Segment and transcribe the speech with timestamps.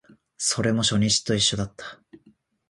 [0.39, 2.01] それも初日と一緒だった